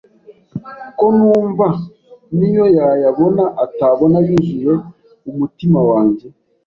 [0.97, 1.67] ko numva
[2.37, 4.73] n’iyo yayabona atabona ayuzuye
[5.29, 6.25] umutima wanjye,